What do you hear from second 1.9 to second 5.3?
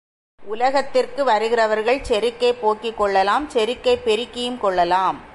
செருக்கைப் போக்கிக் கொள்ளலாம் செருக்கைப் பெருக்கியும் கொள்ளலாம்.